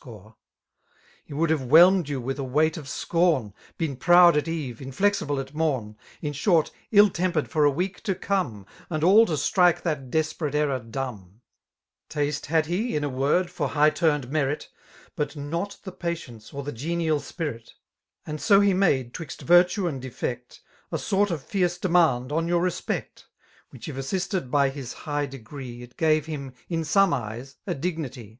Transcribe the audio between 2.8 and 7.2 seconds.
BOOfn^' Been proud at eve, inflexible at mom> In short, ill